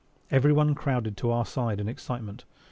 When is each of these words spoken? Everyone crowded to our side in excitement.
Everyone 0.31 0.73
crowded 0.73 1.15
to 1.17 1.29
our 1.29 1.45
side 1.45 1.79
in 1.79 1.87
excitement. 1.87 2.43